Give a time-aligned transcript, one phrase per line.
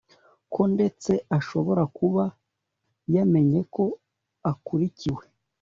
[0.53, 2.23] ko ndetse ashobora kuba
[3.13, 3.81] yamenyeko
[4.51, 5.23] akurikiwe